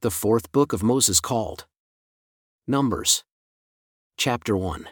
The 0.00 0.12
fourth 0.12 0.52
book 0.52 0.72
of 0.72 0.80
Moses 0.80 1.18
called 1.18 1.66
Numbers. 2.68 3.24
Chapter 4.16 4.56
1 4.56 4.86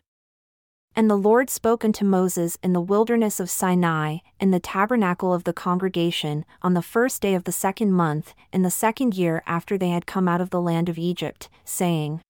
And 0.97 1.09
the 1.09 1.15
Lord 1.15 1.49
spoke 1.49 1.85
unto 1.85 2.05
Moses 2.05 2.59
in 2.61 2.73
the 2.73 2.81
wilderness 2.81 3.39
of 3.39 3.49
Sinai, 3.49 4.17
in 4.41 4.51
the 4.51 4.59
tabernacle 4.59 5.33
of 5.33 5.45
the 5.45 5.53
congregation, 5.53 6.45
on 6.61 6.75
the 6.75 6.83
first 6.83 7.23
day 7.23 7.37
of 7.37 7.45
the 7.45 7.53
second 7.53 7.93
month, 7.93 8.35
in 8.53 8.63
the 8.63 8.71
second 8.71 9.15
year 9.15 9.45
after 9.47 9.79
they 9.79 9.91
had 9.91 10.07
come 10.07 10.27
out 10.27 10.41
of 10.41 10.51
the 10.51 10.61
land 10.61 10.89
of 10.89 10.99
Egypt, 10.99 11.49
saying, 11.65 12.21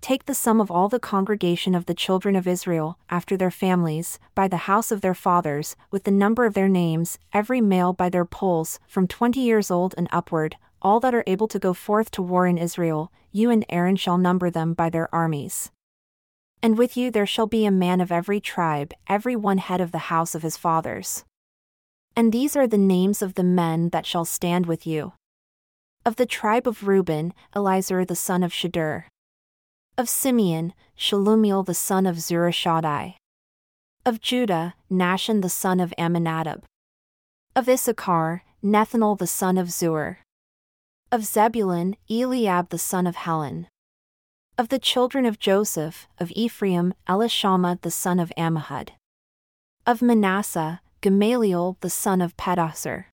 Take 0.00 0.24
the 0.24 0.34
sum 0.34 0.58
of 0.58 0.70
all 0.70 0.88
the 0.88 0.98
congregation 0.98 1.74
of 1.74 1.84
the 1.84 1.92
children 1.92 2.34
of 2.34 2.48
Israel, 2.48 2.98
after 3.10 3.36
their 3.36 3.50
families, 3.50 4.18
by 4.34 4.48
the 4.48 4.64
house 4.64 4.90
of 4.90 5.02
their 5.02 5.12
fathers, 5.12 5.76
with 5.90 6.04
the 6.04 6.10
number 6.10 6.46
of 6.46 6.54
their 6.54 6.66
names, 6.66 7.18
every 7.34 7.60
male 7.60 7.92
by 7.92 8.08
their 8.08 8.24
polls, 8.24 8.80
from 8.88 9.06
twenty 9.06 9.40
years 9.40 9.70
old 9.70 9.94
and 9.98 10.08
upward, 10.10 10.56
all 10.82 11.00
that 11.00 11.14
are 11.14 11.24
able 11.26 11.48
to 11.48 11.58
go 11.58 11.74
forth 11.74 12.10
to 12.12 12.22
war 12.22 12.46
in 12.46 12.58
Israel, 12.58 13.12
you 13.32 13.50
and 13.50 13.64
Aaron 13.68 13.96
shall 13.96 14.18
number 14.18 14.50
them 14.50 14.74
by 14.74 14.90
their 14.90 15.12
armies. 15.14 15.70
And 16.62 16.76
with 16.76 16.96
you 16.96 17.10
there 17.10 17.26
shall 17.26 17.46
be 17.46 17.64
a 17.64 17.70
man 17.70 18.00
of 18.00 18.12
every 18.12 18.40
tribe, 18.40 18.92
every 19.08 19.36
one 19.36 19.58
head 19.58 19.80
of 19.80 19.92
the 19.92 20.10
house 20.10 20.34
of 20.34 20.42
his 20.42 20.56
fathers. 20.56 21.24
And 22.16 22.32
these 22.32 22.56
are 22.56 22.66
the 22.66 22.78
names 22.78 23.22
of 23.22 23.34
the 23.34 23.44
men 23.44 23.90
that 23.90 24.06
shall 24.06 24.24
stand 24.24 24.66
with 24.66 24.86
you. 24.86 25.12
Of 26.04 26.16
the 26.16 26.26
tribe 26.26 26.66
of 26.66 26.86
Reuben, 26.86 27.32
Elizur 27.54 28.06
the 28.06 28.16
son 28.16 28.42
of 28.42 28.52
Shedeur. 28.52 29.04
Of 29.96 30.08
Simeon, 30.08 30.74
Shelumiel 30.98 31.64
the 31.64 31.74
son 31.74 32.06
of 32.06 32.16
Zurishaddai. 32.16 33.16
Of 34.04 34.20
Judah, 34.20 34.74
Nahshon 34.90 35.42
the 35.42 35.50
son 35.50 35.78
of 35.78 35.92
Amminadab. 35.98 36.64
Of 37.54 37.68
Issachar, 37.68 38.42
Nethanel 38.64 39.18
the 39.18 39.26
son 39.26 39.58
of 39.58 39.68
Zuar. 39.68 40.16
Of 41.12 41.24
Zebulun, 41.24 41.96
Eliab 42.08 42.68
the 42.68 42.78
son 42.78 43.04
of 43.04 43.16
Helon. 43.16 43.66
Of 44.56 44.68
the 44.68 44.78
children 44.78 45.26
of 45.26 45.40
Joseph, 45.40 46.06
of 46.18 46.30
Ephraim, 46.36 46.94
Elishama 47.08 47.80
the 47.80 47.90
son 47.90 48.20
of 48.20 48.30
Ammihud. 48.38 48.90
Of 49.84 50.02
Manasseh, 50.02 50.80
Gamaliel 51.00 51.76
the 51.80 51.90
son 51.90 52.20
of 52.20 52.36
Pedahzur. 52.36 53.06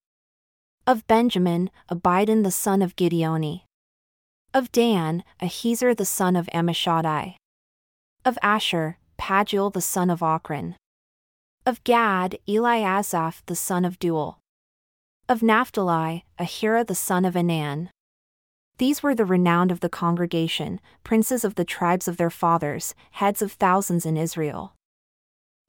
Of 0.86 1.08
Benjamin, 1.08 1.72
Abidan 1.90 2.44
the 2.44 2.52
son 2.52 2.84
of 2.84 2.96
Gideoni. 2.96 3.64
Of 4.54 4.72
Dan, 4.72 5.24
Ahiezer 5.42 5.98
the 5.98 6.06
son 6.06 6.36
of 6.36 6.46
Ammishaddai. 6.54 7.38
Of 8.24 8.38
Asher, 8.44 9.00
Pagiel 9.18 9.74
the 9.74 9.82
son 9.82 10.12
of 10.12 10.20
Ochran. 10.20 10.76
Of 11.66 11.84
Gad, 11.84 12.38
Eliasaph 12.48 13.42
the 13.48 13.56
son 13.56 13.86
of 13.86 13.98
Deuel. 13.98 14.36
Of 15.30 15.44
Naphtali, 15.44 16.24
Ahira 16.40 16.88
the 16.88 16.96
son 16.96 17.26
of 17.26 17.34
Enan. 17.34 17.90
These 18.78 19.04
were 19.04 19.14
the 19.14 19.26
renowned 19.26 19.74
of 19.74 19.82
the 19.82 19.90
congregation, 19.90 20.80
princes 21.04 21.44
of 21.44 21.56
the 21.56 21.66
tribes 21.66 22.08
of 22.08 22.16
their 22.16 22.30
fathers, 22.30 22.96
heads 23.12 23.42
of 23.42 23.52
thousands 23.52 24.06
in 24.06 24.16
Israel. 24.16 24.74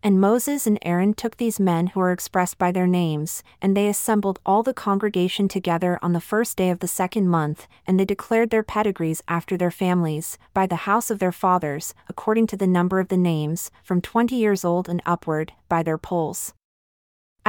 And 0.01 0.21
Moses 0.21 0.69
and 0.69 0.79
Aaron 0.83 1.13
took 1.13 1.39
these 1.39 1.59
men 1.59 1.89
who 1.89 1.99
are 1.99 2.13
expressed 2.13 2.57
by 2.57 2.71
their 2.71 2.87
names, 2.87 3.43
and 3.61 3.77
they 3.77 3.89
assembled 3.89 4.39
all 4.47 4.63
the 4.63 4.73
congregation 4.73 5.49
together 5.49 5.99
on 6.03 6.13
the 6.13 6.21
first 6.21 6.57
day 6.57 6.71
of 6.71 6.79
the 6.79 6.87
second 6.87 7.27
month, 7.27 7.67
and 7.85 7.99
they 7.99 8.05
declared 8.05 8.51
their 8.51 8.63
pedigrees 8.63 9.25
after 9.27 9.57
their 9.57 9.73
families, 9.73 10.39
by 10.55 10.69
the 10.69 10.87
house 10.87 11.11
of 11.11 11.19
their 11.19 11.33
fathers, 11.33 11.95
according 12.09 12.47
to 12.47 12.57
the 12.57 12.69
number 12.69 13.01
of 13.01 13.09
the 13.09 13.17
names, 13.17 13.73
from 13.83 14.01
twenty 14.01 14.37
years 14.37 14.65
old 14.65 14.89
and 14.89 15.03
upward, 15.05 15.53
by 15.69 15.83
their 15.83 15.99
polls. 15.99 16.55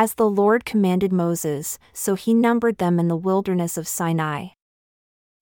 As 0.02 0.14
the 0.14 0.30
Lord 0.30 0.64
commanded 0.64 1.11
Moses, 1.11 1.78
so 1.92 2.16
he 2.16 2.33
numbered 2.33 2.78
them 2.78 3.02
in 3.02 3.09
the 3.09 3.17
wilderness 3.17 3.78
of 3.78 3.86
Sinai 3.86 4.52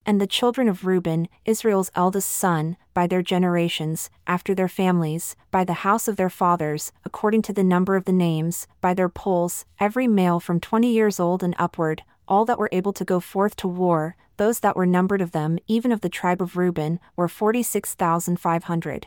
and 0.04 0.20
the 0.20 0.26
children 0.26 0.68
of 0.68 0.84
Reuben, 0.84 1.28
Israel's 1.46 1.92
eldest 1.94 2.32
son, 2.32 2.76
by 2.96 3.06
their 3.06 3.22
generations, 3.22 4.10
after 4.26 4.56
their 4.56 4.68
families, 4.68 5.36
by 5.52 5.64
the 5.64 5.86
house 5.86 6.08
of 6.08 6.16
their 6.16 6.32
fathers, 6.32 6.92
according 7.06 7.44
to 7.44 7.54
the 7.54 7.64
number 7.64 7.96
of 7.96 8.06
the 8.06 8.12
names, 8.12 8.66
by 8.82 8.96
their 8.96 9.10
polls, 9.10 9.64
every 9.80 10.08
male 10.08 10.40
from 10.40 10.60
twenty 10.60 10.92
years 10.92 11.20
old 11.20 11.44
and 11.44 11.54
upward, 11.60 12.02
all 12.28 12.44
that 12.46 12.58
were 12.58 12.70
able 12.72 12.94
to 12.94 13.06
go 13.06 13.20
forth 13.20 13.56
to 13.58 13.68
war, 13.68 14.16
those 14.38 14.62
that 14.62 14.76
were 14.76 14.88
numbered 14.88 15.22
of 15.22 15.34
them, 15.34 15.60
even 15.68 15.92
of 15.92 16.02
the 16.02 16.10
tribe 16.10 16.42
of 16.42 16.58
Reuben, 16.58 17.00
were 17.16 17.28
forty 17.28 17.62
six 17.62 17.94
thousand 17.94 18.40
five 18.40 18.64
hundred. 18.64 19.06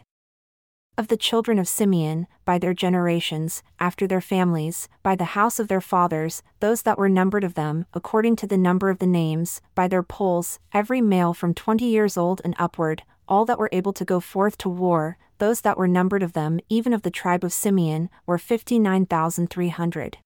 Of 0.99 1.09
the 1.09 1.17
children 1.17 1.59
of 1.59 1.69
Simeon, 1.69 2.27
by 2.45 2.59
their 2.59 2.75
generations, 2.75 3.63
after 3.79 4.07
their 4.07 4.21
families, 4.21 4.87
by 5.03 5.17
the 5.17 5.33
house 5.37 5.59
of 5.59 5.69
their 5.69 5.81
fathers, 5.81 6.43
those 6.61 6.83
that 6.83 6.99
were 6.99 7.09
numbered 7.09 7.45
of 7.45 7.55
them, 7.55 7.87
according 7.95 8.37
to 8.37 8.47
the 8.47 8.59
number 8.59 8.91
of 8.91 8.99
the 8.99 9.07
names, 9.07 9.63
by 9.75 9.89
their 9.89 10.03
polls, 10.03 10.59
every 10.75 11.01
male 11.01 11.33
from 11.33 11.55
twenty 11.55 11.87
years 11.87 12.19
old 12.19 12.43
and 12.45 12.55
upward, 12.59 13.03
all 13.27 13.47
that 13.47 13.59
were 13.59 13.71
able 13.73 13.95
to 13.95 14.05
go 14.05 14.21
forth 14.21 14.59
to 14.59 14.69
war, 14.69 15.17
those 15.39 15.63
that 15.63 15.79
were 15.79 15.89
numbered 15.89 16.23
of 16.23 16.35
them, 16.35 16.61
even 16.69 16.93
of 16.93 17.01
the 17.01 17.11
tribe 17.11 17.45
of 17.45 17.53
Simeon, 17.53 18.11
were 18.27 18.37
fifty 18.37 18.79
nine 18.79 19.07
thousand 19.07 19.49
three 19.49 19.71
hundred. 19.71 20.19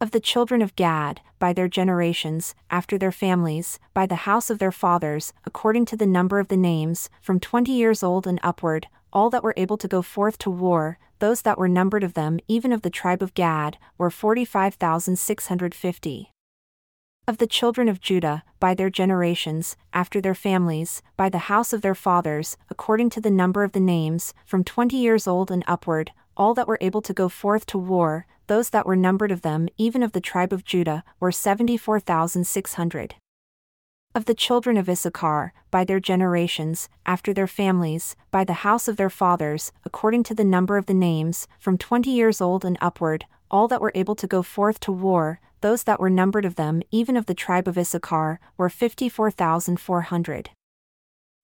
Of 0.00 0.12
the 0.12 0.20
children 0.20 0.62
of 0.62 0.76
Gad, 0.76 1.20
by 1.38 1.52
their 1.52 1.68
generations, 1.68 2.54
after 2.70 2.96
their 2.96 3.12
families, 3.12 3.78
by 3.92 4.06
the 4.06 4.24
house 4.26 4.50
of 4.50 4.58
their 4.58 4.72
fathers, 4.72 5.32
according 5.44 5.84
to 5.86 5.96
the 5.96 6.06
number 6.06 6.38
of 6.38 6.48
the 6.48 6.56
names, 6.56 7.10
from 7.20 7.38
twenty 7.38 7.72
years 7.72 8.02
old 8.02 8.26
and 8.26 8.40
upward, 8.42 8.88
all 9.14 9.30
that 9.30 9.44
were 9.44 9.54
able 9.56 9.76
to 9.76 9.86
go 9.86 10.02
forth 10.02 10.36
to 10.38 10.50
war, 10.50 10.98
those 11.20 11.42
that 11.42 11.56
were 11.56 11.68
numbered 11.68 12.02
of 12.02 12.14
them, 12.14 12.40
even 12.48 12.72
of 12.72 12.82
the 12.82 12.90
tribe 12.90 13.22
of 13.22 13.34
Gad, 13.34 13.78
were 13.96 14.10
45,650. 14.10 16.32
Of 17.26 17.38
the 17.38 17.46
children 17.46 17.88
of 17.88 18.02
Judah, 18.02 18.42
by 18.60 18.74
their 18.74 18.90
generations, 18.90 19.78
after 19.94 20.20
their 20.20 20.34
families, 20.34 21.00
by 21.16 21.30
the 21.30 21.48
house 21.48 21.72
of 21.72 21.80
their 21.80 21.94
fathers, 21.94 22.58
according 22.68 23.08
to 23.10 23.20
the 23.20 23.30
number 23.30 23.64
of 23.64 23.72
the 23.72 23.80
names, 23.80 24.34
from 24.44 24.64
twenty 24.64 24.98
years 24.98 25.26
old 25.26 25.50
and 25.50 25.64
upward, 25.66 26.10
all 26.36 26.52
that 26.52 26.68
were 26.68 26.76
able 26.82 27.00
to 27.00 27.14
go 27.14 27.30
forth 27.30 27.64
to 27.66 27.78
war, 27.78 28.26
those 28.46 28.68
that 28.70 28.84
were 28.84 28.96
numbered 28.96 29.32
of 29.32 29.40
them, 29.40 29.70
even 29.78 30.02
of 30.02 30.12
the 30.12 30.20
tribe 30.20 30.52
of 30.52 30.64
Judah, 30.64 31.02
were 31.18 31.32
74,600 31.32 33.14
of 34.14 34.26
the 34.26 34.34
children 34.34 34.76
of 34.76 34.88
Issachar, 34.88 35.52
by 35.72 35.84
their 35.84 35.98
generations, 35.98 36.88
after 37.04 37.34
their 37.34 37.48
families, 37.48 38.14
by 38.30 38.44
the 38.44 38.62
house 38.64 38.86
of 38.86 38.96
their 38.96 39.10
fathers, 39.10 39.72
according 39.84 40.22
to 40.22 40.34
the 40.34 40.44
number 40.44 40.76
of 40.76 40.86
the 40.86 40.94
names, 40.94 41.48
from 41.58 41.76
twenty 41.76 42.10
years 42.10 42.40
old 42.40 42.64
and 42.64 42.78
upward, 42.80 43.24
all 43.50 43.66
that 43.66 43.80
were 43.80 43.92
able 43.94 44.14
to 44.14 44.28
go 44.28 44.40
forth 44.42 44.78
to 44.80 44.92
war, 44.92 45.40
those 45.62 45.82
that 45.82 45.98
were 45.98 46.10
numbered 46.10 46.44
of 46.44 46.54
them, 46.54 46.80
even 46.92 47.16
of 47.16 47.26
the 47.26 47.34
tribe 47.34 47.66
of 47.66 47.76
Issachar, 47.76 48.38
were 48.56 48.68
fifty 48.68 49.08
four 49.08 49.32
thousand 49.32 49.80
four 49.80 50.02
hundred. 50.02 50.50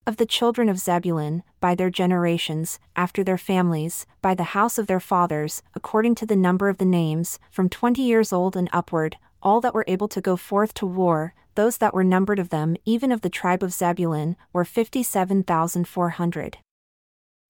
Of 0.07 0.15
the 0.15 0.25
children 0.25 0.69
of 0.69 0.79
Zebulun, 0.79 1.43
by 1.59 1.75
their 1.75 1.89
generations, 1.89 2.79
after 2.95 3.23
their 3.23 3.37
families, 3.37 4.05
by 4.21 4.33
the 4.33 4.55
house 4.55 4.77
of 4.77 4.87
their 4.87 4.99
fathers, 5.01 5.61
according 5.75 6.15
to 6.15 6.25
the 6.25 6.37
number 6.37 6.69
of 6.69 6.77
the 6.77 6.85
names, 6.85 7.37
from 7.51 7.67
twenty 7.67 8.03
years 8.03 8.31
old 8.31 8.55
and 8.55 8.69
upward, 8.71 9.17
all 9.43 9.59
that 9.59 9.73
were 9.73 9.85
able 9.87 10.07
to 10.07 10.21
go 10.21 10.37
forth 10.37 10.73
to 10.75 10.85
war, 10.85 11.33
those 11.55 11.77
that 11.77 11.93
were 11.93 12.03
numbered 12.03 12.39
of 12.39 12.49
them, 12.49 12.75
even 12.85 13.11
of 13.11 13.21
the 13.21 13.29
tribe 13.29 13.63
of 13.63 13.73
Zebulun, 13.73 14.35
were 14.53 14.65
fifty 14.65 15.03
seven 15.03 15.43
thousand 15.43 15.87
four 15.87 16.09
hundred. 16.09 16.57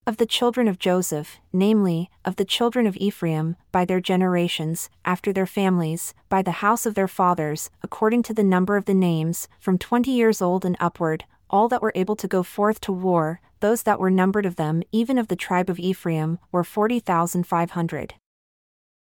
Of 0.07 0.17
the 0.17 0.25
children 0.25 0.67
of 0.67 0.79
Joseph, 0.79 1.37
namely, 1.53 2.09
of 2.25 2.37
the 2.37 2.45
children 2.45 2.87
of 2.87 2.97
Ephraim, 2.97 3.55
by 3.71 3.85
their 3.85 4.01
generations, 4.01 4.89
after 5.05 5.31
their 5.31 5.45
families, 5.45 6.15
by 6.27 6.41
the 6.41 6.63
house 6.63 6.87
of 6.87 6.95
their 6.95 7.07
fathers, 7.07 7.69
according 7.83 8.23
to 8.23 8.33
the 8.33 8.43
number 8.43 8.77
of 8.77 8.85
the 8.85 8.95
names, 8.95 9.47
from 9.59 9.77
twenty 9.77 10.11
years 10.11 10.41
old 10.41 10.65
and 10.65 10.75
upward, 10.79 11.25
all 11.51 11.67
that 11.67 11.83
were 11.83 11.91
able 11.93 12.15
to 12.15 12.27
go 12.27 12.41
forth 12.41 12.81
to 12.81 12.91
war, 12.91 13.41
those 13.59 13.83
that 13.83 13.99
were 13.99 14.09
numbered 14.09 14.47
of 14.47 14.55
them, 14.55 14.81
even 14.91 15.19
of 15.19 15.27
the 15.27 15.35
tribe 15.35 15.69
of 15.69 15.77
Ephraim, 15.77 16.39
were 16.51 16.63
forty 16.63 16.99
thousand 16.99 17.45
five 17.45 17.71
hundred. 17.71 18.15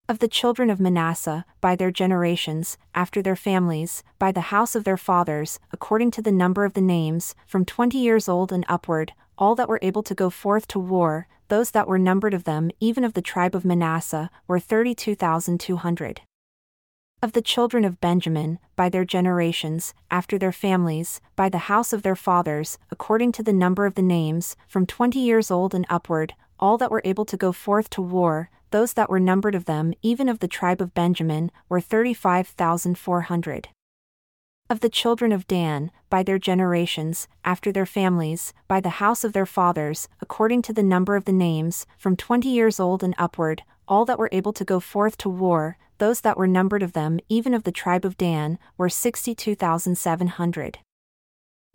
Of 0.08 0.20
the 0.20 0.28
children 0.28 0.70
of 0.70 0.78
Manasseh, 0.78 1.44
by 1.60 1.74
their 1.74 1.90
generations, 1.90 2.78
after 2.94 3.20
their 3.20 3.34
families, 3.34 4.04
by 4.20 4.30
the 4.30 4.52
house 4.52 4.76
of 4.76 4.84
their 4.84 4.96
fathers, 4.96 5.58
according 5.72 6.12
to 6.12 6.22
the 6.22 6.30
number 6.30 6.64
of 6.64 6.74
the 6.74 6.80
names, 6.80 7.34
from 7.44 7.64
twenty 7.64 7.98
years 7.98 8.28
old 8.28 8.52
and 8.52 8.64
upward, 8.68 9.14
all 9.36 9.56
that 9.56 9.68
were 9.68 9.80
able 9.82 10.04
to 10.04 10.14
go 10.14 10.30
forth 10.30 10.68
to 10.68 10.78
war, 10.78 11.26
those 11.48 11.72
that 11.72 11.88
were 11.88 11.98
numbered 11.98 12.34
of 12.34 12.44
them, 12.44 12.70
even 12.78 13.02
of 13.02 13.14
the 13.14 13.22
tribe 13.22 13.56
of 13.56 13.64
Manasseh, 13.64 14.30
were 14.46 14.60
thirty 14.60 14.94
two 14.94 15.16
thousand 15.16 15.58
two 15.58 15.74
hundred. 15.74 16.20
Of 17.20 17.32
the 17.32 17.42
children 17.42 17.84
of 17.84 18.00
Benjamin, 18.00 18.60
by 18.76 18.88
their 18.88 19.04
generations, 19.04 19.92
after 20.08 20.38
their 20.38 20.52
families, 20.52 21.20
by 21.34 21.48
the 21.48 21.66
house 21.66 21.92
of 21.92 22.02
their 22.02 22.14
fathers, 22.14 22.78
according 22.92 23.32
to 23.32 23.42
the 23.42 23.52
number 23.52 23.86
of 23.86 23.96
the 23.96 24.02
names, 24.02 24.54
from 24.68 24.86
twenty 24.86 25.18
years 25.18 25.50
old 25.50 25.74
and 25.74 25.84
upward, 25.90 26.34
all 26.58 26.78
that 26.78 26.90
were 26.90 27.02
able 27.04 27.24
to 27.24 27.36
go 27.36 27.52
forth 27.52 27.90
to 27.90 28.02
war, 28.02 28.50
those 28.70 28.94
that 28.94 29.08
were 29.08 29.20
numbered 29.20 29.54
of 29.54 29.64
them, 29.64 29.94
even 30.02 30.28
of 30.28 30.40
the 30.40 30.48
tribe 30.48 30.80
of 30.80 30.94
Benjamin, 30.94 31.50
were 31.68 31.80
35,400. 31.80 33.68
Of 34.68 34.80
the 34.80 34.88
children 34.88 35.30
of 35.30 35.46
Dan, 35.46 35.92
by 36.10 36.24
their 36.24 36.40
generations, 36.40 37.28
after 37.44 37.70
their 37.70 37.86
families, 37.86 38.52
by 38.66 38.80
the 38.80 38.98
house 38.98 39.22
of 39.22 39.32
their 39.32 39.46
fathers, 39.46 40.08
according 40.20 40.62
to 40.62 40.72
the 40.72 40.82
number 40.82 41.14
of 41.14 41.24
the 41.24 41.32
names, 41.32 41.86
from 41.96 42.16
twenty 42.16 42.48
years 42.48 42.80
old 42.80 43.04
and 43.04 43.14
upward, 43.16 43.62
all 43.86 44.04
that 44.04 44.18
were 44.18 44.28
able 44.32 44.52
to 44.52 44.64
go 44.64 44.80
forth 44.80 45.16
to 45.18 45.28
war, 45.28 45.78
those 45.98 46.20
that 46.22 46.36
were 46.36 46.48
numbered 46.48 46.82
of 46.82 46.94
them, 46.94 47.20
even 47.28 47.54
of 47.54 47.62
the 47.62 47.72
tribe 47.72 48.04
of 48.04 48.18
Dan, 48.18 48.58
were 48.76 48.88
62,700. 48.88 50.78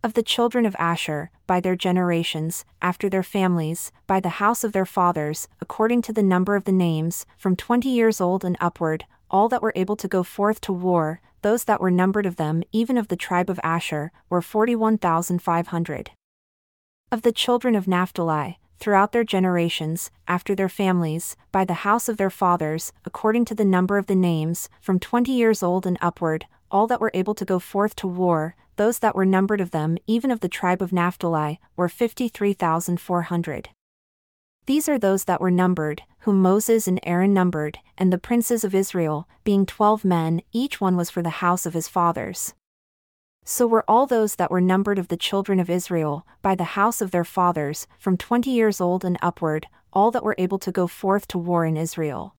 Of 0.04 0.16
the 0.16 0.24
children 0.24 0.66
of 0.66 0.76
Asher, 0.80 1.30
by 1.46 1.60
their 1.60 1.76
generations, 1.76 2.66
after 2.82 3.08
their 3.08 3.22
families, 3.22 3.92
by 4.08 4.20
the 4.20 4.42
house 4.42 4.64
of 4.64 4.72
their 4.72 4.86
fathers, 4.86 5.48
according 5.60 6.02
to 6.04 6.14
the 6.14 6.24
number 6.24 6.56
of 6.56 6.64
the 6.64 6.72
names, 6.72 7.28
from 7.38 7.56
twenty 7.56 7.90
years 7.90 8.20
old 8.20 8.44
and 8.44 8.58
upward, 8.60 9.06
all 9.30 9.48
that 9.50 9.62
were 9.62 9.74
able 9.76 9.96
to 9.98 10.08
go 10.08 10.24
forth 10.24 10.60
to 10.62 10.74
war, 10.74 11.22
those 11.44 11.66
that 11.66 11.80
were 11.80 11.92
numbered 11.92 12.26
of 12.26 12.38
them, 12.38 12.64
even 12.72 12.98
of 12.98 13.10
the 13.10 13.16
tribe 13.16 13.48
of 13.48 13.60
Asher, 13.64 14.12
were 14.28 14.42
forty 14.42 14.76
one 14.76 14.98
thousand 14.98 15.44
five 15.44 15.68
hundred. 15.68 16.10
Of 17.12 17.22
the 17.22 17.32
children 17.32 17.76
of 17.76 17.88
Naphtali, 17.88 18.58
throughout 18.80 19.12
their 19.12 19.24
generations, 19.24 20.10
after 20.28 20.56
their 20.56 20.70
families, 20.70 21.38
by 21.52 21.64
the 21.64 21.86
house 21.86 22.10
of 22.10 22.18
their 22.18 22.32
fathers, 22.32 22.92
according 23.06 23.46
to 23.46 23.54
the 23.54 23.66
number 23.66 24.00
of 24.00 24.08
the 24.08 24.16
names, 24.16 24.68
from 24.82 24.98
twenty 25.00 25.34
years 25.34 25.62
old 25.62 25.86
and 25.86 26.00
upward, 26.02 26.48
all 26.72 26.88
that 26.88 27.02
were 27.02 27.12
able 27.14 27.36
to 27.36 27.46
go 27.46 27.60
forth 27.60 27.96
to 27.98 28.08
war, 28.08 28.56
those 28.76 29.00
that 29.00 29.16
were 29.16 29.26
numbered 29.26 29.62
of 29.62 29.72
them, 29.72 29.98
even 30.08 30.32
of 30.32 30.40
the 30.40 30.50
tribe 30.50 30.82
of 30.82 30.94
Naphtali, 30.94 31.60
were 31.76 31.90
fifty 31.90 32.28
three 32.28 32.54
thousand 32.54 33.00
four 33.00 33.24
hundred. 33.24 33.70
These 34.68 34.88
are 34.88 35.00
those 35.00 35.24
that 35.26 35.42
were 35.42 35.52
numbered, 35.52 36.04
whom 36.20 36.42
Moses 36.42 36.88
and 36.88 37.00
Aaron 37.04 37.34
numbered, 37.34 37.80
and 37.98 38.14
the 38.14 38.18
princes 38.18 38.64
of 38.64 38.76
Israel, 38.76 39.28
being 39.44 39.66
twelve 39.66 40.06
men, 40.06 40.42
each 40.52 40.80
one 40.80 40.96
was 40.96 41.10
for 41.10 41.24
the 41.24 41.42
house 41.42 41.66
of 41.66 41.74
his 41.74 41.88
fathers. 41.88 42.54
So 43.44 43.66
were 43.66 43.84
all 43.88 44.06
those 44.06 44.36
that 44.36 44.52
were 44.52 44.62
numbered 44.62 45.00
of 45.00 45.08
the 45.08 45.18
children 45.18 45.60
of 45.60 45.70
Israel, 45.70 46.28
by 46.44 46.54
the 46.54 46.76
house 46.78 47.02
of 47.02 47.10
their 47.10 47.24
fathers, 47.24 47.88
from 47.98 48.18
twenty 48.18 48.52
years 48.52 48.80
old 48.80 49.04
and 49.04 49.18
upward, 49.20 49.66
all 49.92 50.12
that 50.12 50.24
were 50.24 50.36
able 50.38 50.60
to 50.60 50.72
go 50.72 50.86
forth 50.86 51.28
to 51.30 51.40
war 51.40 51.66
in 51.66 51.76
Israel. 51.76 52.36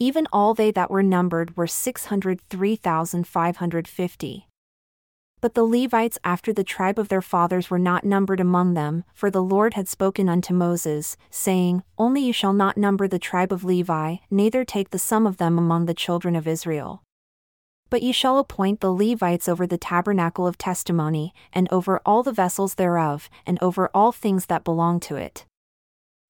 Even 0.00 0.26
all 0.32 0.54
they 0.54 0.72
that 0.72 0.90
were 0.90 1.04
numbered 1.04 1.56
were 1.56 1.68
six 1.68 2.06
hundred 2.06 2.40
three 2.50 2.74
thousand 2.74 3.28
five 3.28 3.58
hundred 3.58 3.86
fifty. 3.86 4.47
But 5.40 5.54
the 5.54 5.64
Levites 5.64 6.18
after 6.24 6.52
the 6.52 6.64
tribe 6.64 6.98
of 6.98 7.08
their 7.08 7.22
fathers 7.22 7.70
were 7.70 7.78
not 7.78 8.04
numbered 8.04 8.40
among 8.40 8.74
them, 8.74 9.04
for 9.14 9.30
the 9.30 9.42
Lord 9.42 9.74
had 9.74 9.86
spoken 9.86 10.28
unto 10.28 10.52
Moses, 10.52 11.16
saying, 11.30 11.84
Only 11.96 12.22
you 12.22 12.32
shall 12.32 12.52
not 12.52 12.76
number 12.76 13.06
the 13.06 13.20
tribe 13.20 13.52
of 13.52 13.62
Levi, 13.62 14.16
neither 14.30 14.64
take 14.64 14.90
the 14.90 14.98
sum 14.98 15.26
of 15.26 15.36
them 15.36 15.56
among 15.56 15.86
the 15.86 15.94
children 15.94 16.34
of 16.34 16.48
Israel. 16.48 17.02
But 17.88 18.02
ye 18.02 18.10
shall 18.10 18.38
appoint 18.38 18.80
the 18.80 18.92
Levites 18.92 19.48
over 19.48 19.66
the 19.66 19.78
tabernacle 19.78 20.46
of 20.46 20.58
testimony, 20.58 21.32
and 21.52 21.68
over 21.70 22.00
all 22.04 22.24
the 22.24 22.32
vessels 22.32 22.74
thereof, 22.74 23.30
and 23.46 23.58
over 23.62 23.88
all 23.94 24.10
things 24.10 24.46
that 24.46 24.64
belong 24.64 24.98
to 25.00 25.16
it. 25.16 25.46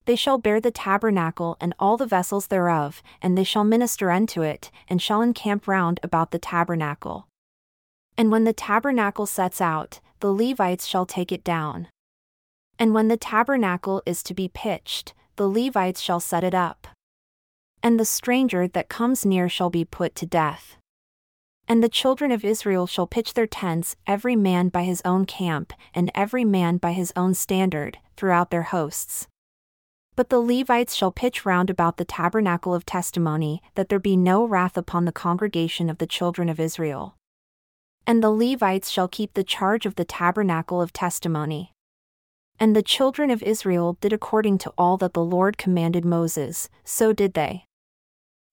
They 0.05 0.17
shall 0.17 0.39
bear 0.39 0.61
the 0.61 0.71
tabernacle 0.71 1.57
and 1.61 1.75
all 1.79 1.97
the 1.97 2.07
vessels 2.07 2.47
thereof, 2.47 3.03
and 3.21 3.37
they 3.37 3.45
shall 3.45 3.65
minister 3.65 4.11
unto 4.11 4.43
it, 4.43 4.71
and 4.89 5.03
shall 5.03 5.23
encamp 5.23 5.67
round 5.67 5.99
about 6.03 6.31
the 6.31 6.39
tabernacle. 6.39 7.27
And 8.19 8.33
when 8.33 8.43
the 8.43 8.53
tabernacle 8.53 9.27
sets 9.27 9.61
out, 9.61 10.01
the 10.19 10.33
Levites 10.33 10.87
shall 10.87 11.07
take 11.07 11.31
it 11.31 11.45
down. 11.45 11.87
And 12.77 12.93
when 12.93 13.07
the 13.07 13.17
tabernacle 13.17 14.03
is 14.05 14.25
to 14.25 14.35
be 14.35 14.49
pitched, 14.49 15.15
the 15.37 15.49
Levites 15.49 16.01
shall 16.01 16.19
set 16.19 16.43
it 16.43 16.55
up. 16.55 16.89
And 17.81 17.99
the 17.99 18.05
stranger 18.05 18.67
that 18.67 18.89
comes 18.89 19.25
near 19.25 19.49
shall 19.49 19.71
be 19.71 19.85
put 19.85 20.17
to 20.17 20.27
death. 20.27 20.77
And 21.69 21.81
the 21.81 21.89
children 21.89 22.33
of 22.33 22.45
Israel 22.45 22.89
shall 22.89 23.07
pitch 23.07 23.35
their 23.35 23.47
tents, 23.47 23.95
every 24.05 24.35
man 24.35 24.69
by 24.69 24.83
his 24.83 25.01
own 25.05 25.25
camp, 25.25 25.73
and 25.95 26.11
every 26.13 26.45
man 26.45 26.79
by 26.79 26.93
his 26.93 27.13
own 27.15 27.35
standard, 27.35 27.99
throughout 28.17 28.51
their 28.51 28.63
hosts. 28.63 29.29
But 30.17 30.31
the 30.31 30.41
Levites 30.41 30.97
shall 30.97 31.13
pitch 31.13 31.47
round 31.47 31.71
about 31.71 31.99
the 31.99 32.05
tabernacle 32.05 32.75
of 32.75 32.85
testimony, 32.85 33.63
that 33.77 33.91
there 33.91 34.01
be 34.01 34.17
no 34.17 34.45
wrath 34.45 34.77
upon 34.77 35.05
the 35.05 35.13
congregation 35.13 35.89
of 35.89 35.99
the 35.99 36.07
children 36.07 36.49
of 36.49 36.59
Israel. 36.59 37.18
And 38.09 38.25
the 38.25 38.31
Levites 38.31 38.89
shall 38.89 39.07
keep 39.07 39.35
the 39.35 39.45
charge 39.45 39.85
of 39.85 39.97
the 39.97 40.05
tabernacle 40.05 40.81
of 40.81 40.95
testimony. 40.95 41.75
And 42.59 42.75
the 42.75 42.83
children 42.83 43.31
of 43.31 43.43
Israel 43.43 43.99
did 44.01 44.15
according 44.15 44.57
to 44.59 44.73
all 44.79 44.97
that 44.97 45.13
the 45.13 45.23
Lord 45.23 45.59
commanded 45.59 46.07
Moses, 46.07 46.71
so 46.85 47.13
did 47.13 47.35
they. 47.35 47.67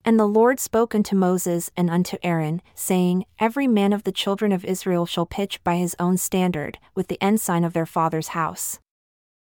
And 0.03 0.19
the 0.19 0.27
Lord 0.27 0.59
spoke 0.59 0.93
unto 0.93 1.15
Moses 1.15 1.71
and 1.77 1.89
unto 1.89 2.17
Aaron, 2.21 2.61
saying, 2.73 3.23
Every 3.39 3.65
man 3.65 3.93
of 3.93 4.03
the 4.03 4.11
children 4.11 4.51
of 4.51 4.65
Israel 4.65 5.05
shall 5.05 5.25
pitch 5.25 5.63
by 5.63 5.77
his 5.77 5.95
own 5.99 6.17
standard, 6.17 6.77
with 6.93 7.07
the 7.07 7.23
ensign 7.23 7.63
of 7.63 7.71
their 7.71 7.85
father's 7.85 8.35
house. 8.39 8.79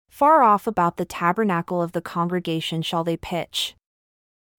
Far 0.09 0.45
off 0.45 0.69
about 0.69 0.97
the 0.97 1.05
tabernacle 1.05 1.83
of 1.83 1.91
the 1.91 2.01
congregation 2.01 2.83
shall 2.83 3.03
they 3.03 3.17
pitch. 3.17 3.75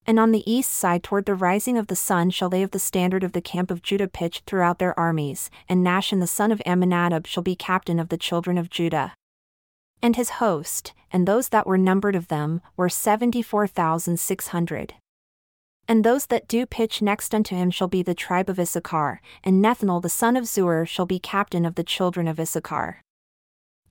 And 0.09 0.19
on 0.19 0.31
the 0.31 0.51
east 0.51 0.71
side 0.71 1.03
toward 1.03 1.27
the 1.27 1.35
rising 1.35 1.77
of 1.77 1.85
the 1.85 1.95
sun 1.95 2.31
shall 2.31 2.49
they 2.49 2.63
of 2.63 2.71
the 2.71 2.79
standard 2.79 3.23
of 3.23 3.33
the 3.33 3.43
camp 3.43 3.69
of 3.69 3.83
Judah 3.83 4.07
pitch 4.07 4.41
throughout 4.47 4.79
their 4.79 4.99
armies, 4.99 5.51
and 5.69 5.85
Nahshon 5.85 6.19
the 6.19 6.25
son 6.25 6.51
of 6.51 6.63
Amminadab 6.65 7.27
shall 7.27 7.43
be 7.43 7.55
captain 7.55 7.99
of 7.99 8.09
the 8.09 8.17
children 8.17 8.57
of 8.57 8.71
Judah. 8.71 9.13
And 10.01 10.15
his 10.15 10.31
host, 10.41 10.95
and 11.11 11.27
those 11.27 11.49
that 11.49 11.67
were 11.67 11.77
numbered 11.77 12.15
of 12.15 12.27
them, 12.27 12.59
were 12.75 12.89
seventy 12.89 13.43
four 13.43 13.67
thousand 13.67 14.19
six 14.19 14.47
hundred. 14.47 14.95
And 15.87 16.03
those 16.03 16.25
that 16.25 16.47
do 16.47 16.65
pitch 16.65 17.03
next 17.03 17.35
unto 17.35 17.55
him 17.55 17.69
shall 17.69 17.87
be 17.87 18.01
the 18.01 18.15
tribe 18.15 18.49
of 18.49 18.59
Issachar, 18.59 19.21
and 19.43 19.63
Nethanel 19.63 20.01
the 20.01 20.09
son 20.09 20.35
of 20.35 20.45
Zuar 20.45 20.87
shall 20.87 21.05
be 21.05 21.19
captain 21.19 21.65
of 21.67 21.75
the 21.75 21.83
children 21.83 22.27
of 22.27 22.39
Issachar. 22.39 23.03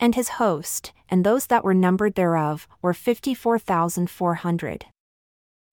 And 0.00 0.16
his 0.16 0.30
host, 0.30 0.92
and 1.08 1.24
those 1.24 1.46
that 1.46 1.62
were 1.62 1.74
numbered 1.74 2.16
thereof, 2.16 2.66
were 2.82 2.92
fifty 2.92 3.34
four 3.34 3.56
thousand 3.56 4.10
four 4.10 4.34
hundred. 4.34 4.86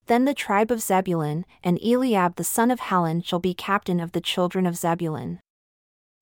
Then 0.07 0.25
the 0.25 0.33
tribe 0.33 0.71
of 0.71 0.81
Zebulun, 0.81 1.45
and 1.63 1.79
Eliab 1.81 2.35
the 2.35 2.43
son 2.43 2.69
of 2.69 2.79
Helon 2.79 3.21
shall 3.21 3.39
be 3.39 3.53
captain 3.53 3.99
of 3.99 4.11
the 4.11 4.21
children 4.21 4.67
of 4.67 4.77
Zebulun. 4.77 5.39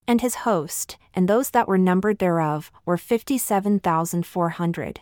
And 0.08 0.22
his 0.22 0.36
host, 0.36 0.98
and 1.14 1.28
those 1.28 1.50
that 1.52 1.68
were 1.68 1.78
numbered 1.78 2.20
thereof, 2.20 2.72
were 2.86 2.98
fifty 2.98 3.38
seven 3.38 3.80
thousand 3.80 4.26
four 4.26 4.50
hundred. 4.50 5.02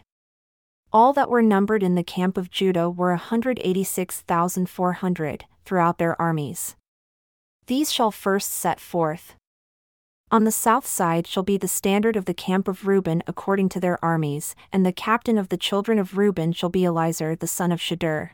All 0.93 1.13
that 1.13 1.29
were 1.29 1.41
numbered 1.41 1.83
in 1.83 1.95
the 1.95 2.03
camp 2.03 2.37
of 2.37 2.51
Judah 2.51 2.89
were 2.89 3.11
a 3.11 3.15
186,400, 3.15 5.45
throughout 5.63 5.97
their 5.97 6.21
armies. 6.21 6.75
These 7.67 7.93
shall 7.93 8.11
first 8.11 8.51
set 8.51 8.79
forth. 8.79 9.35
On 10.31 10.43
the 10.43 10.51
south 10.51 10.85
side 10.85 11.27
shall 11.27 11.43
be 11.43 11.57
the 11.57 11.67
standard 11.67 12.17
of 12.17 12.25
the 12.25 12.33
camp 12.33 12.67
of 12.67 12.87
Reuben 12.87 13.23
according 13.27 13.69
to 13.69 13.79
their 13.79 14.03
armies, 14.03 14.55
and 14.73 14.85
the 14.85 14.91
captain 14.91 15.37
of 15.37 15.47
the 15.49 15.57
children 15.57 15.97
of 15.97 16.17
Reuben 16.17 16.51
shall 16.51 16.69
be 16.69 16.81
Elizur 16.81 17.39
the 17.39 17.47
son 17.47 17.71
of 17.71 17.79
Shedeur. 17.79 18.31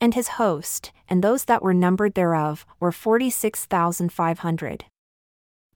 And 0.00 0.14
his 0.14 0.28
host, 0.28 0.92
and 1.08 1.22
those 1.22 1.46
that 1.46 1.62
were 1.62 1.74
numbered 1.74 2.14
thereof, 2.14 2.64
were 2.78 2.92
forty 2.92 3.30
six 3.30 3.64
thousand 3.64 4.12
five 4.12 4.40
hundred. 4.40 4.84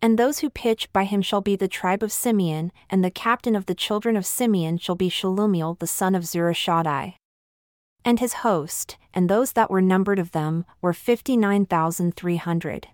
And 0.00 0.18
those 0.18 0.40
who 0.40 0.50
pitch 0.50 0.92
by 0.92 1.04
him 1.04 1.22
shall 1.22 1.40
be 1.40 1.56
the 1.56 1.68
tribe 1.68 2.02
of 2.02 2.12
Simeon, 2.12 2.72
and 2.90 3.04
the 3.04 3.10
captain 3.10 3.54
of 3.54 3.66
the 3.66 3.74
children 3.74 4.16
of 4.16 4.26
Simeon 4.26 4.78
shall 4.78 4.96
be 4.96 5.08
Shelumiel 5.08 5.78
the 5.78 5.86
son 5.86 6.14
of 6.14 6.24
Zurishaddai. 6.24 7.14
And 8.04 8.18
his 8.18 8.32
host, 8.32 8.96
and 9.14 9.28
those 9.28 9.52
that 9.52 9.70
were 9.70 9.80
numbered 9.80 10.18
of 10.18 10.32
them, 10.32 10.64
were 10.80 10.92
fifty 10.92 11.36
nine 11.36 11.66
thousand 11.66 12.16
three 12.16 12.36
hundred. 12.36 12.88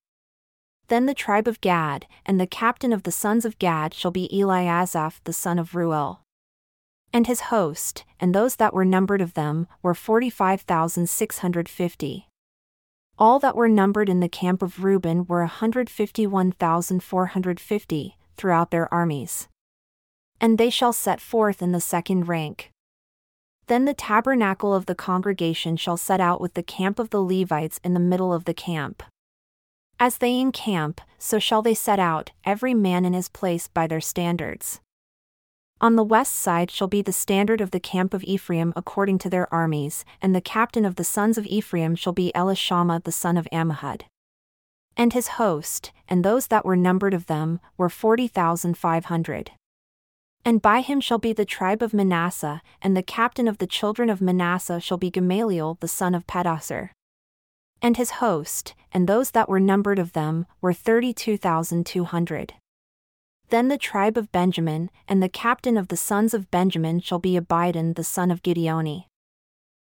Then 0.89 1.07
the 1.07 1.15
tribe 1.15 1.49
of 1.49 1.61
Gad, 1.61 2.07
and 2.25 2.41
the 2.41 2.47
captain 2.47 2.93
of 2.93 3.03
the 3.03 3.13
sons 3.13 3.45
of 3.45 3.59
Gad 3.59 3.93
shall 3.93 4.11
be 4.11 4.29
Eliasaph 4.33 5.21
the 5.25 5.33
son 5.33 5.59
of 5.59 5.75
Reuel. 5.75 6.23
And 7.13 7.27
his 7.27 7.49
host, 7.53 8.05
and 8.21 8.35
those 8.35 8.57
that 8.57 8.75
were 8.75 8.85
numbered 8.85 9.21
of 9.21 9.35
them, 9.35 9.67
were 9.83 9.95
forty 9.95 10.31
five 10.31 10.63
thousand 10.63 11.09
six 11.09 11.39
hundred 11.39 11.69
fifty. 11.69 12.29
All 13.19 13.39
that 13.41 13.57
were 13.57 13.69
numbered 13.69 14.09
in 14.09 14.21
the 14.21 14.29
camp 14.29 14.63
of 14.63 14.85
Reuben 14.85 15.27
were 15.27 15.41
151,450, 15.41 18.17
throughout 18.37 18.71
their 18.71 18.95
armies. 18.95 19.49
And 20.41 20.57
they 20.57 20.71
shall 20.71 20.93
set 20.93 21.21
forth 21.21 21.61
in 21.61 21.73
the 21.73 21.81
second 21.81 22.29
rank. 22.29 22.71
Then 23.67 23.87
the 23.87 23.95
tabernacle 23.95 24.73
of 24.73 24.87
the 24.87 24.95
congregation 24.95 25.77
shall 25.77 25.97
set 25.97 26.21
out 26.21 26.41
with 26.41 26.55
the 26.55 26.63
camp 26.63 27.01
of 27.01 27.11
the 27.11 27.21
Levites 27.21 27.81
in 27.83 27.93
the 27.93 28.01
middle 28.01 28.33
of 28.33 28.45
the 28.45 28.55
camp. 28.55 29.03
As 29.99 30.19
they 30.19 30.39
encamp, 30.39 31.01
so 31.19 31.41
shall 31.41 31.61
they 31.61 31.75
set 31.75 31.99
out, 31.99 32.31
every 32.45 32.73
man 32.73 33.05
in 33.05 33.15
his 33.15 33.29
place 33.29 33.67
by 33.67 33.89
their 33.89 34.01
standards. 34.01 34.81
On 35.81 35.95
the 35.95 36.03
west 36.05 36.35
side 36.35 36.73
shall 36.73 36.89
be 36.89 37.03
the 37.03 37.13
standard 37.13 37.61
of 37.61 37.71
the 37.71 37.79
camp 37.79 38.13
of 38.13 38.25
Ephraim 38.25 38.73
according 38.75 39.19
to 39.19 39.31
their 39.31 39.53
armies, 39.55 40.05
and 40.21 40.35
the 40.35 40.41
captain 40.41 40.85
of 40.85 40.97
the 40.97 41.05
sons 41.05 41.39
of 41.39 41.47
Ephraim 41.47 41.95
shall 41.95 42.13
be 42.13 42.33
Elishama 42.35 43.05
the 43.05 43.13
son 43.13 43.37
of 43.37 43.47
Ammihud. 43.53 44.03
And 44.97 45.13
his 45.13 45.29
host, 45.29 45.93
and 46.09 46.25
those 46.25 46.49
that 46.49 46.65
were 46.65 46.75
numbered 46.75 47.15
of 47.15 47.27
them, 47.27 47.61
were 47.77 47.89
forty 47.89 48.27
thousand 48.27 48.77
five 48.77 49.05
hundred. 49.05 49.53
And 50.45 50.61
by 50.61 50.81
him 50.81 51.01
shall 51.01 51.19
be 51.19 51.33
the 51.33 51.45
tribe 51.45 51.83
of 51.83 51.95
Manasseh, 51.95 52.61
and 52.83 52.97
the 52.97 53.03
captain 53.03 53.47
of 53.47 53.59
the 53.59 53.67
children 53.67 54.11
of 54.11 54.21
Manasseh 54.21 54.81
shall 54.81 54.99
be 54.99 55.11
Gamaliel 55.11 55.79
the 55.79 55.87
son 55.87 56.13
of 56.13 56.27
Pedahzur. 56.27 56.91
And 57.81 57.97
his 57.97 58.19
host, 58.19 58.75
and 58.93 59.07
those 59.07 59.31
that 59.31 59.49
were 59.49 59.61
numbered 59.61 60.01
of 60.01 60.13
them, 60.13 60.47
were 60.61 60.73
thirty 60.73 61.13
two 61.13 61.37
thousand 61.37 61.87
two 61.87 62.03
hundred. 62.03 62.55
Then 63.51 63.69
the 63.69 63.79
tribe 63.79 64.19
of 64.19 64.31
Benjamin, 64.31 64.91
and 65.09 65.23
the 65.23 65.29
captain 65.29 65.77
of 65.77 65.89
the 65.89 65.97
sons 65.97 66.35
of 66.35 66.51
Benjamin 66.51 67.01
shall 67.01 67.19
be 67.19 67.37
Abidan 67.37 67.95
the 67.95 68.05
son 68.05 68.31
of 68.31 68.43
Gideoni. 68.43 69.07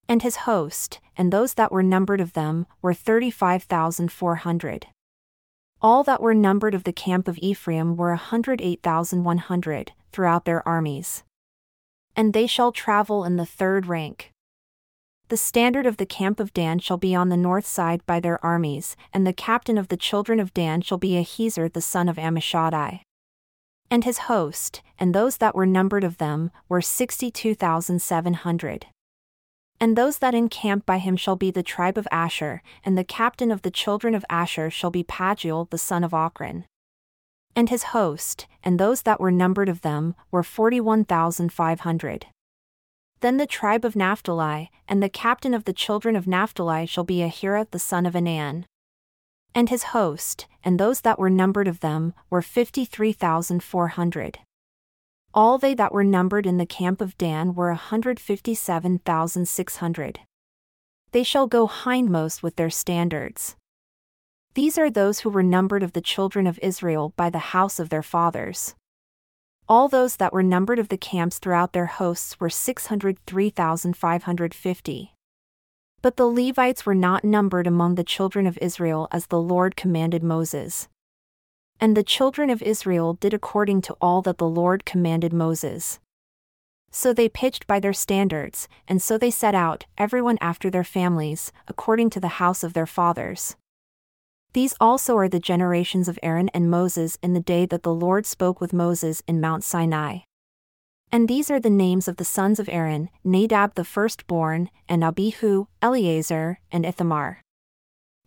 And 0.08 0.24
his 0.24 0.48
host, 0.48 1.00
and 1.16 1.32
those 1.32 1.54
that 1.54 1.72
were 1.72 1.84
numbered 1.84 2.22
of 2.22 2.34
them, 2.34 2.66
were 2.82 2.94
thirty 2.94 3.30
five 3.30 3.64
thousand 3.64 4.12
four 4.12 4.36
hundred. 4.36 4.88
All 5.80 6.04
that 6.04 6.22
were 6.22 6.34
numbered 6.34 6.74
of 6.74 6.84
the 6.84 6.94
camp 6.94 7.28
of 7.28 7.38
Ephraim 7.38 7.96
were 7.96 8.12
a 8.12 8.18
hundred 8.18 8.62
eight 8.62 8.82
thousand 8.82 9.24
one 9.24 9.38
hundred, 9.38 9.94
throughout 10.12 10.46
their 10.46 10.68
armies. 10.68 11.24
And 12.16 12.34
they 12.34 12.48
shall 12.48 12.72
travel 12.72 13.24
in 13.24 13.38
the 13.38 13.46
third 13.46 13.86
rank. 13.86 14.32
The 15.30 15.38
standard 15.38 15.86
of 15.86 15.98
the 15.98 16.06
camp 16.06 16.40
of 16.40 16.54
Dan 16.54 16.80
shall 16.80 16.98
be 16.98 17.16
on 17.16 17.30
the 17.30 17.38
north 17.38 17.66
side 17.66 18.06
by 18.06 18.20
their 18.20 18.44
armies, 18.44 18.98
and 19.14 19.26
the 19.26 19.32
captain 19.34 19.78
of 19.78 19.88
the 19.88 19.98
children 19.98 20.40
of 20.40 20.54
Dan 20.54 20.82
shall 20.82 20.98
be 20.98 21.12
Ahiezer 21.12 21.72
the 21.72 21.80
son 21.80 22.10
of 22.10 22.18
Ammishaddai. 22.18 23.02
And 23.92 24.06
his 24.06 24.20
host, 24.20 24.82
and 24.98 25.14
those 25.14 25.38
that 25.38 25.54
were 25.54 25.66
numbered 25.66 26.06
of 26.06 26.18
them, 26.18 26.50
were 26.70 26.82
sixty 26.82 27.30
two 27.30 27.54
thousand 27.54 28.02
seven 28.02 28.36
hundred. 28.36 28.86
And 29.82 29.98
those 29.98 30.20
that 30.20 30.34
encamp 30.34 30.86
by 30.86 30.98
him 30.98 31.18
shall 31.18 31.36
be 31.36 31.52
the 31.52 31.62
tribe 31.62 31.98
of 31.98 32.08
Asher, 32.10 32.62
and 32.86 32.98
the 32.98 33.04
captain 33.04 33.52
of 33.52 33.64
the 33.64 33.70
children 33.70 34.16
of 34.16 34.24
Asher 34.30 34.70
shall 34.70 34.92
be 34.92 35.04
Pagiel 35.04 35.70
the 35.70 35.78
son 35.78 36.06
of 36.06 36.12
Ochran. 36.12 36.64
And 37.54 37.70
his 37.70 37.92
host, 37.92 38.48
and 38.64 38.80
those 38.80 39.02
that 39.02 39.20
were 39.20 39.30
numbered 39.30 39.68
of 39.68 39.82
them, 39.82 40.16
were 40.32 40.42
forty 40.42 40.80
one 40.80 41.04
thousand 41.04 41.52
five 41.52 41.82
hundred. 41.82 42.28
Then 43.20 43.36
the 43.36 43.46
tribe 43.46 43.84
of 43.84 43.98
Naphtali, 43.98 44.72
and 44.88 45.04
the 45.04 45.10
captain 45.10 45.54
of 45.54 45.66
the 45.66 45.74
children 45.74 46.16
of 46.16 46.28
Naphtali 46.28 46.86
shall 46.86 47.04
be 47.04 47.18
Ahira 47.18 47.70
the 47.70 47.78
son 47.78 48.06
of 48.06 48.14
Enan. 48.14 48.64
And 49.54 49.70
his 49.70 49.84
host, 49.84 50.48
and 50.64 50.80
those 50.80 51.02
that 51.02 51.20
were 51.20 51.30
numbered 51.30 51.68
of 51.68 51.82
them, 51.82 52.14
were 52.30 52.42
fifty 52.42 52.86
three 52.86 53.14
thousand 53.14 53.64
four 53.64 53.90
hundred. 53.90 54.40
All 55.34 55.58
they 55.58 55.74
that 55.76 55.94
were 55.94 56.04
numbered 56.04 56.46
in 56.46 56.58
the 56.58 56.66
camp 56.66 57.00
of 57.02 57.18
Dan 57.18 57.56
were 57.56 57.70
a 57.70 57.76
hundred 57.76 58.20
fifty 58.20 58.54
seven 58.54 59.00
thousand 59.00 59.48
six 59.48 59.78
hundred. 59.78 60.20
They 61.12 61.24
shall 61.24 61.48
go 61.48 61.68
hindmost 61.68 62.44
with 62.44 62.56
their 62.56 62.70
standards. 62.70 63.56
These 64.54 64.78
are 64.78 64.90
those 64.90 65.20
who 65.20 65.30
were 65.30 65.44
numbered 65.44 65.84
of 65.84 65.94
the 65.94 66.02
children 66.02 66.48
of 66.48 66.60
Israel 66.62 67.14
by 67.16 67.30
the 67.30 67.40
house 67.40 67.80
of 67.80 67.88
their 67.90 68.04
fathers. 68.04 68.76
All 69.68 69.88
those 69.88 70.18
that 70.18 70.34
were 70.34 70.44
numbered 70.44 70.80
of 70.80 70.90
the 70.90 70.98
camps 70.98 71.40
throughout 71.40 71.72
their 71.72 71.86
hosts 71.86 72.38
were 72.40 72.50
603,550. 72.50 75.14
But 76.02 76.18
the 76.18 76.26
Levites 76.26 76.86
were 76.86 76.96
not 76.96 77.24
numbered 77.24 77.68
among 77.68 77.96
the 77.96 78.04
children 78.04 78.48
of 78.48 78.58
Israel 78.60 79.08
as 79.12 79.28
the 79.28 79.40
Lord 79.40 79.76
commanded 79.76 80.24
Moses. 80.24 80.88
And 81.80 81.96
the 81.96 82.04
children 82.04 82.50
of 82.50 82.62
Israel 82.62 83.14
did 83.14 83.34
according 83.34 83.82
to 83.84 83.96
all 84.02 84.22
that 84.24 84.38
the 84.38 84.48
Lord 84.48 84.86
commanded 84.86 85.32
Moses. 85.32 86.00
So 86.92 87.14
they 87.14 87.30
pitched 87.30 87.68
by 87.68 87.80
their 87.80 87.94
standards, 87.94 88.68
and 88.88 89.02
so 89.02 89.18
they 89.18 89.32
set 89.32 89.56
out, 89.56 89.86
everyone 89.98 90.38
after 90.42 90.70
their 90.70 90.84
families, 90.84 91.52
according 91.68 92.10
to 92.12 92.20
the 92.20 92.40
house 92.40 92.64
of 92.64 92.74
their 92.74 92.86
fathers. 92.86 93.56
These 94.54 94.76
also 94.82 95.16
are 95.18 95.30
the 95.30 95.40
generations 95.40 96.10
of 96.10 96.20
Aaron 96.22 96.50
and 96.50 96.70
Moses 96.70 97.18
in 97.24 97.34
the 97.34 97.40
day 97.40 97.66
that 97.68 97.84
the 97.84 97.94
Lord 97.94 98.26
spoke 98.26 98.60
with 98.60 98.74
Moses 98.74 99.24
in 99.28 99.40
Mount 99.40 99.64
Sinai. 99.64 100.20
And 101.14 101.28
these 101.28 101.52
are 101.52 101.60
the 101.60 101.70
names 101.70 102.08
of 102.08 102.16
the 102.16 102.24
sons 102.24 102.58
of 102.58 102.70
Aaron 102.70 103.10
Nadab 103.24 103.76
the 103.76 103.84
firstborn, 103.84 104.70
and 104.88 105.04
Abihu, 105.04 105.66
Eleazar, 105.82 106.60
and 106.72 106.86
Ithamar. 106.86 107.42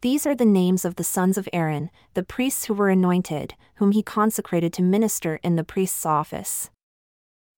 These 0.02 0.26
are 0.26 0.34
the 0.34 0.44
names 0.44 0.84
of 0.84 0.96
the 0.96 1.04
sons 1.04 1.38
of 1.38 1.48
Aaron, 1.50 1.90
the 2.12 2.22
priests 2.22 2.66
who 2.66 2.74
were 2.74 2.90
anointed, 2.90 3.54
whom 3.76 3.92
he 3.92 4.02
consecrated 4.02 4.70
to 4.74 4.82
minister 4.82 5.40
in 5.42 5.56
the 5.56 5.64
priest's 5.64 6.04
office. 6.04 6.68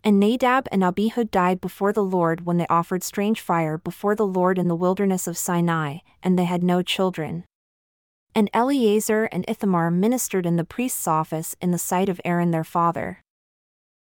And 0.05 0.21
Nadab 0.21 0.69
and 0.71 0.85
Abihu 0.85 1.25
died 1.25 1.61
before 1.61 1.93
the 1.93 2.05
Lord 2.05 2.47
when 2.47 2.59
they 2.59 2.67
offered 2.71 3.03
strange 3.03 3.41
fire 3.41 3.79
before 3.79 4.15
the 4.15 4.27
Lord 4.27 4.59
in 4.61 4.69
the 4.69 4.77
wilderness 4.77 5.27
of 5.27 5.37
Sinai, 5.37 5.99
and 6.23 6.39
they 6.39 6.45
had 6.45 6.63
no 6.63 6.83
children. 6.83 7.43
And 8.33 8.49
Eleazar 8.55 9.25
and 9.33 9.45
Ithamar 9.49 9.91
ministered 9.91 10.47
in 10.47 10.55
the 10.55 10.65
priest's 10.65 11.09
office 11.09 11.57
in 11.61 11.73
the 11.73 11.79
sight 11.79 12.09
of 12.09 12.21
Aaron 12.25 12.53
their 12.53 12.63
father. 12.63 13.25